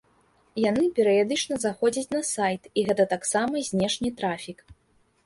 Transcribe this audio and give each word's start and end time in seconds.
Яны 0.69 0.85
перыядычна 0.99 1.55
заходзяць 1.65 2.13
на 2.15 2.21
сайт 2.29 2.61
і 2.79 2.87
гэта 2.87 3.05
таксама 3.13 3.63
знешні 3.69 4.09
трафік. 4.23 4.65